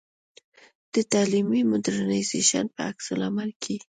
د 0.93 0.95
تعلیمي 1.11 1.61
مډرنیزېشن 1.71 2.65
په 2.75 2.79
عکس 2.89 3.05
العمل 3.15 3.49
کې. 3.63 3.75